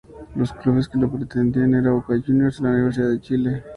Los 0.33 0.51
clubes 0.51 0.89
que 0.89 0.97
lo 0.97 1.11
pretendían 1.11 1.75
era 1.75 1.91
Boca 1.91 2.15
Juniors 2.25 2.59
y 2.59 2.63
la 2.63 2.71
Universidad 2.71 3.09
de 3.11 3.21
Chile. 3.21 3.63